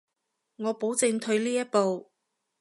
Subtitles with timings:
[0.55, 2.09] 我保證退呢一步